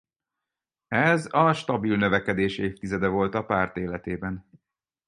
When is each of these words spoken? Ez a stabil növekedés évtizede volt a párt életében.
Ez 0.87 1.27
a 1.31 1.53
stabil 1.53 1.95
növekedés 1.97 2.57
évtizede 2.57 3.07
volt 3.07 3.35
a 3.35 3.45
párt 3.45 3.77
életében. 3.77 4.45